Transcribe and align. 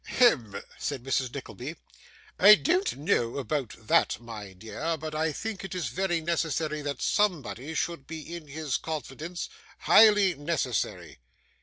'Hem!' 0.03 0.59
said 0.79 1.03
Mrs. 1.03 1.31
Nickleby. 1.31 1.75
'I 2.39 2.55
don't 2.55 2.97
know 2.97 3.37
about 3.37 3.75
that, 3.77 4.19
my 4.19 4.51
dear, 4.53 4.97
but 4.97 5.13
I 5.13 5.31
think 5.31 5.63
it 5.63 5.75
is 5.75 5.89
very 5.89 6.21
necessary 6.21 6.81
that 6.81 7.03
somebody 7.03 7.75
should 7.75 8.07
be 8.07 8.35
in 8.35 8.47
his 8.47 8.77
confidence; 8.77 9.47
highly 9.81 10.33
necessary. 10.33 11.19